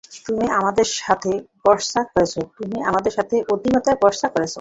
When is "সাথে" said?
0.99-1.31, 3.17-3.35